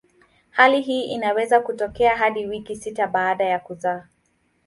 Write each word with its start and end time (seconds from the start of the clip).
Hali 0.49 0.81
hii 0.81 1.03
inaweza 1.03 1.59
kutokea 1.59 2.17
hadi 2.17 2.45
wiki 2.45 2.75
sita 2.75 3.07
baada 3.07 3.45
ya 3.45 3.59
kuzaa. 3.59 4.07